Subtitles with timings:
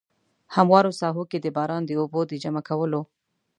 [0.55, 3.01] هموارو ساحو کې د باران د اوبو د جمع کولو.